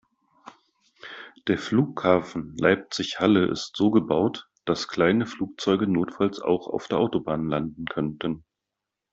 [1.45, 7.85] Der Flughafen Leipzig/Halle ist so gebaut, dass kleine Flugzeuge notfalls auch auf der Autobahn landen
[7.85, 8.43] könnten.